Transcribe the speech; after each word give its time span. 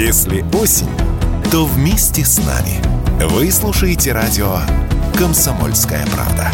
Если 0.00 0.44
осень, 0.54 0.86
то 1.50 1.64
вместе 1.64 2.24
с 2.24 2.38
нами. 2.38 2.80
Вы 3.30 3.50
слушаете 3.50 4.12
радио 4.12 4.58
«Комсомольская 5.18 6.06
правда». 6.14 6.52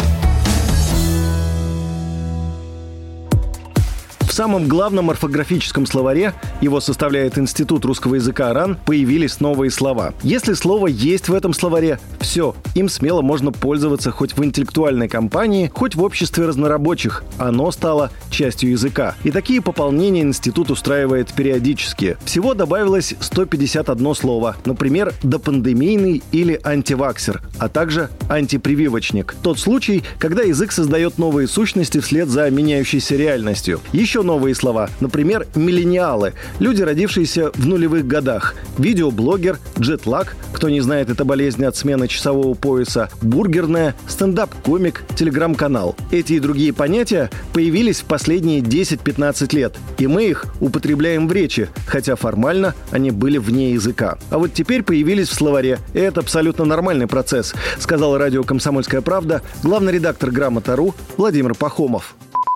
В 4.21 4.31
самом 4.33 4.67
главном 4.67 5.11
орфографическом 5.11 5.85
словаре, 5.85 6.33
его 6.59 6.79
составляет 6.79 7.37
Институт 7.37 7.85
русского 7.85 8.15
языка 8.15 8.51
РАН, 8.51 8.79
появились 8.83 9.39
новые 9.39 9.69
слова. 9.69 10.15
Если 10.23 10.53
слово 10.53 10.87
есть 10.87 11.29
в 11.29 11.33
этом 11.35 11.53
словаре, 11.53 11.99
все, 12.25 12.55
им 12.73 12.89
смело 12.89 13.21
можно 13.21 13.51
пользоваться 13.51 14.11
хоть 14.11 14.35
в 14.35 14.43
интеллектуальной 14.43 15.07
компании, 15.07 15.71
хоть 15.73 15.95
в 15.95 16.01
обществе 16.01 16.45
разнорабочих. 16.45 17.23
Оно 17.37 17.71
стало 17.71 18.09
частью 18.31 18.71
языка. 18.71 19.15
И 19.23 19.31
такие 19.31 19.61
пополнения 19.61 20.21
институт 20.21 20.71
устраивает 20.71 21.31
периодически. 21.31 22.17
Всего 22.25 22.55
добавилось 22.55 23.13
151 23.19 24.15
слово. 24.15 24.57
Например, 24.65 25.13
допандемийный 25.21 26.23
или 26.31 26.59
антиваксер, 26.63 27.43
а 27.59 27.69
также 27.69 28.09
антипрививочник. 28.27 29.35
Тот 29.43 29.59
случай, 29.59 30.03
когда 30.17 30.41
язык 30.41 30.71
создает 30.71 31.19
новые 31.19 31.47
сущности 31.47 31.99
вслед 31.99 32.27
за 32.27 32.49
меняющейся 32.49 33.15
реальностью. 33.15 33.79
Еще 33.93 34.23
новые 34.23 34.55
слова. 34.55 34.89
Например, 34.99 35.45
миллениалы. 35.55 36.33
Люди, 36.59 36.81
родившиеся 36.81 37.51
в 37.53 37.67
нулевых 37.67 38.07
годах. 38.07 38.55
Видеоблогер, 38.79 39.59
джетлаг, 39.79 40.35
кто 40.55 40.69
не 40.69 40.81
знает, 40.81 41.09
это 41.09 41.25
болезнь 41.25 41.63
от 41.65 41.75
смены 41.75 42.07
часового 42.15 42.53
пояса, 42.55 43.09
бургерная, 43.21 43.95
стендап-комик, 44.07 45.03
телеграм-канал. 45.15 45.95
Эти 46.11 46.33
и 46.33 46.39
другие 46.39 46.73
понятия 46.73 47.29
появились 47.53 48.01
в 48.01 48.05
последние 48.05 48.61
10-15 48.61 49.55
лет, 49.55 49.75
и 49.97 50.07
мы 50.07 50.25
их 50.25 50.45
употребляем 50.59 51.27
в 51.27 51.31
речи, 51.31 51.69
хотя 51.87 52.15
формально 52.15 52.73
они 52.91 53.11
были 53.11 53.37
вне 53.37 53.73
языка. 53.73 54.17
А 54.31 54.37
вот 54.37 54.53
теперь 54.53 54.83
появились 54.83 55.29
в 55.29 55.33
словаре, 55.33 55.79
и 55.93 55.99
это 55.99 56.21
абсолютно 56.21 56.65
нормальный 56.65 57.07
процесс, 57.07 57.53
сказал 57.79 58.17
радио 58.17 58.43
«Комсомольская 58.43 59.01
правда» 59.01 59.41
главный 59.63 59.93
редактор 59.93 60.31
«Грамота.ру» 60.31 60.95
Владимир 61.17 61.53
Пахомов 61.55 62.15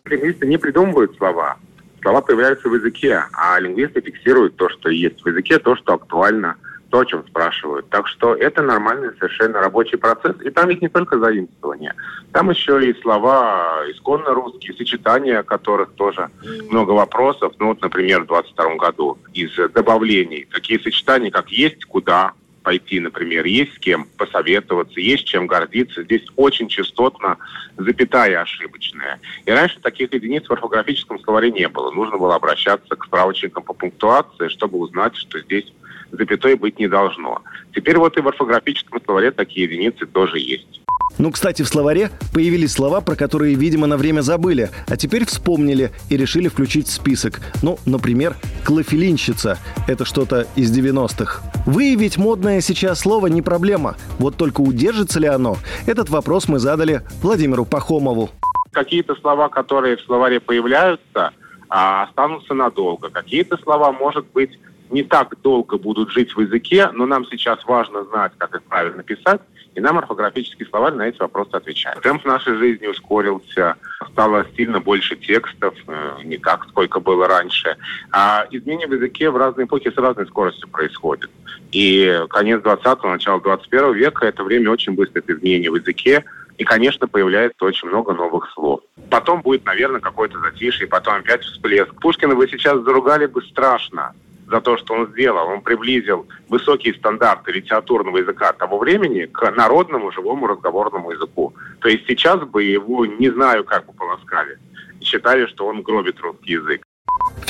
лингвисты 0.10 0.48
не 0.48 0.58
придумывают 0.58 1.16
слова. 1.18 1.58
Слова 2.02 2.22
появляются 2.22 2.70
в 2.70 2.76
языке, 2.76 3.24
а 3.34 3.60
лингвисты 3.60 4.02
фиксируют 4.02 4.56
то, 4.56 4.70
что 4.70 4.90
есть 4.90 5.22
в 5.22 5.28
языке, 5.28 5.60
то, 5.60 5.76
что 5.76 5.94
актуально, 5.94 6.56
то, 6.90 7.00
о 7.00 7.06
чем 7.06 7.26
спрашивают. 7.28 7.90
Так 7.90 8.08
что 8.08 8.36
это 8.36 8.62
нормальный 8.62 9.14
совершенно 9.18 9.60
рабочий 9.60 9.98
процесс. 9.98 10.36
И 10.44 10.50
там 10.50 10.70
ведь 10.70 10.82
не 10.82 10.90
только 10.90 11.20
заимствование. 11.20 11.94
Там 12.32 12.50
еще 12.50 12.90
и 12.90 13.00
слова 13.02 13.84
исконно 13.92 14.34
русские, 14.34 14.76
сочетания 14.76 15.44
которых 15.44 15.92
тоже 15.94 16.30
много 16.70 16.92
вопросов. 16.92 17.54
Ну 17.60 17.68
вот, 17.68 17.82
например, 17.82 18.24
в 18.24 18.28
22 18.28 18.76
году 18.76 19.18
из 19.34 19.56
добавлений 19.74 20.48
такие 20.52 20.80
сочетания, 20.80 21.32
как 21.32 21.50
«есть 21.50 21.86
куда», 21.86 22.34
пойти, 22.70 23.00
например, 23.00 23.46
есть 23.46 23.76
с 23.76 23.80
кем 23.80 24.06
посоветоваться, 24.18 25.00
есть 25.00 25.26
чем 25.26 25.48
гордиться. 25.48 26.04
Здесь 26.04 26.24
очень 26.36 26.68
частотно 26.68 27.38
запятая 27.78 28.42
ошибочная. 28.42 29.20
И 29.46 29.52
раньше 29.52 29.80
таких 29.80 30.14
единиц 30.14 30.48
в 30.48 30.52
орфографическом 30.52 31.20
словаре 31.20 31.52
не 31.52 31.68
было. 31.68 31.90
Нужно 31.92 32.18
было 32.18 32.36
обращаться 32.36 32.96
к 32.96 33.06
справочникам 33.06 33.64
по 33.64 33.74
пунктуации, 33.74 34.50
чтобы 34.50 34.78
узнать, 34.78 35.16
что 35.16 35.40
здесь 35.40 35.74
запятой 36.12 36.56
быть 36.56 36.80
не 36.80 36.88
должно. 36.88 37.42
Теперь 37.74 37.98
вот 37.98 38.18
и 38.18 38.22
в 38.22 38.28
орфографическом 38.28 39.02
словаре 39.04 39.32
такие 39.32 39.66
единицы 39.66 40.06
тоже 40.06 40.40
есть. 40.40 40.80
Ну, 41.18 41.32
кстати, 41.32 41.64
в 41.64 41.68
словаре 41.68 42.12
появились 42.34 42.72
слова, 42.72 43.02
про 43.02 43.16
которые, 43.16 43.56
видимо, 43.56 43.88
на 43.88 43.98
время 43.98 44.22
забыли, 44.22 44.70
а 44.88 44.96
теперь 44.96 45.26
вспомнили 45.26 45.92
и 46.10 46.16
решили 46.16 46.48
включить 46.48 46.88
в 46.88 46.92
список. 46.92 47.42
Ну, 47.62 47.78
например, 47.86 48.36
клофелинщица. 48.64 49.58
Это 49.88 50.06
что-то 50.06 50.48
из 50.56 50.72
90-х. 50.72 51.42
Выявить 51.66 52.18
модное 52.18 52.62
сейчас 52.62 53.00
слово 53.00 53.28
не 53.28 53.42
проблема. 53.42 53.98
Вот 54.18 54.38
только 54.38 54.62
удержится 54.62 55.20
ли 55.20 55.28
оно? 55.28 55.58
Этот 55.88 56.10
вопрос 56.10 56.48
мы 56.48 56.60
задали 56.60 57.02
Владимиру 57.22 57.66
Пахомову. 57.66 58.30
Какие-то 58.72 59.16
слова, 59.16 59.50
которые 59.50 59.98
в 59.98 60.02
словаре 60.02 60.40
появляются, 60.40 61.32
а, 61.68 62.04
останутся 62.04 62.54
надолго. 62.54 63.10
Какие-то 63.10 63.58
слова, 63.58 63.92
может 63.92 64.26
быть, 64.34 64.52
не 64.90 65.04
так 65.04 65.34
долго 65.42 65.78
будут 65.78 66.12
жить 66.12 66.36
в 66.36 66.42
языке, 66.42 66.90
но 66.94 67.06
нам 67.06 67.26
сейчас 67.26 67.64
важно 67.66 68.04
знать, 68.06 68.32
как 68.38 68.56
их 68.56 68.64
правильно 68.64 69.04
писать, 69.04 69.42
и 69.76 69.82
нам 69.82 69.98
орфографический 69.98 70.66
словарь 70.66 70.94
на 70.94 71.08
эти 71.08 71.20
вопросы 71.20 71.52
отвечает. 71.54 72.02
Темп 72.02 72.26
нашей 72.26 72.56
жизни 72.56 72.88
ускорился, 72.88 73.76
стало 74.12 74.46
сильно 74.56 74.80
больше 74.80 75.16
текстов, 75.16 75.76
э, 75.88 76.18
не 76.24 76.38
так, 76.38 76.66
сколько 76.70 77.00
было 77.00 77.28
раньше. 77.28 77.78
А 78.12 78.48
изменения 78.50 78.88
в 78.88 78.94
языке 78.94 79.30
в 79.30 79.38
разные 79.38 79.66
эпохи 79.68 79.92
с 79.92 79.98
разной 79.98 80.26
скоростью 80.28 80.68
происходят. 80.70 81.30
И 81.72 82.24
конец 82.30 82.62
20-го, 82.62 83.10
начало 83.10 83.42
21 83.42 83.94
века– 83.94 84.26
это 84.28 84.44
время 84.44 84.72
очень 84.72 84.94
быстрых 84.94 85.30
изменений 85.30 85.70
в 85.70 85.76
языке, 85.76 86.26
и, 86.58 86.64
конечно, 86.66 87.08
появляется 87.08 87.64
очень 87.64 87.88
много 87.88 88.14
новых 88.14 88.52
слов. 88.54 88.82
Потом 89.10 89.42
будет, 89.42 89.66
наверное, 89.66 90.02
какое-то 90.02 90.40
затишье, 90.40 90.88
потом 90.88 91.16
опять 91.16 91.44
всплеск. 91.44 91.94
Пушкина 92.02 92.36
вы 92.36 92.50
сейчас 92.50 92.84
заругали 92.84 93.28
бы 93.28 93.42
страшно 93.44 94.14
за 94.50 94.62
то, 94.62 94.78
что 94.78 94.94
он 94.94 95.08
сделал. 95.12 95.48
Он 95.48 95.62
приблизил 95.62 96.28
высокие 96.50 96.94
стандарты 96.94 97.52
литературного 97.52 98.18
языка 98.18 98.52
того 98.54 98.78
времени 98.78 99.26
к 99.26 99.52
народному 99.52 100.12
живому 100.12 100.48
разговорному 100.48 101.12
языку. 101.12 101.54
То 101.80 101.90
есть 101.90 102.06
сейчас 102.08 102.40
бы 102.42 102.64
его, 102.64 103.06
не 103.06 103.30
знаю, 103.30 103.64
как 103.64 103.86
бы 103.86 103.94
полоскали. 103.94 104.58
Считали, 105.02 105.46
что 105.46 105.68
он 105.68 105.82
гробит 105.82 106.20
русский 106.20 106.54
язык. 106.54 106.84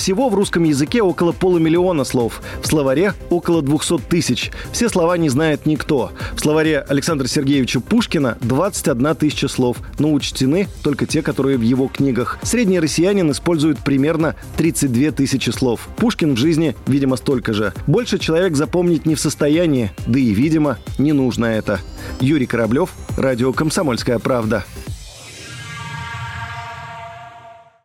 Всего 0.09 0.27
в 0.27 0.33
русском 0.33 0.63
языке 0.63 1.03
около 1.03 1.33
полумиллиона 1.33 2.03
слов. 2.03 2.41
В 2.63 2.65
словаре 2.65 3.13
около 3.29 3.61
200 3.61 3.99
тысяч. 4.09 4.49
Все 4.71 4.89
слова 4.89 5.15
не 5.19 5.29
знает 5.29 5.67
никто. 5.67 6.13
В 6.33 6.39
словаре 6.39 6.79
Александра 6.79 7.27
Сергеевича 7.27 7.79
Пушкина 7.79 8.35
21 8.41 9.13
тысяча 9.13 9.47
слов, 9.47 9.77
но 9.99 10.11
учтены 10.11 10.67
только 10.81 11.05
те, 11.05 11.21
которые 11.21 11.59
в 11.59 11.61
его 11.61 11.87
книгах. 11.87 12.39
Средний 12.41 12.79
россиянин 12.79 13.29
использует 13.29 13.77
примерно 13.83 14.35
32 14.57 15.11
тысячи 15.11 15.51
слов. 15.51 15.87
Пушкин 15.97 16.33
в 16.33 16.39
жизни, 16.39 16.75
видимо, 16.87 17.15
столько 17.15 17.53
же. 17.53 17.71
Больше 17.85 18.17
человек 18.17 18.55
запомнить 18.55 19.05
не 19.05 19.13
в 19.13 19.19
состоянии, 19.19 19.91
да 20.07 20.17
и, 20.17 20.31
видимо, 20.31 20.79
не 20.97 21.13
нужно 21.13 21.45
это. 21.45 21.81
Юрий 22.19 22.47
Кораблев, 22.47 22.89
Радио 23.15 23.53
«Комсомольская 23.53 24.17
правда». 24.17 24.65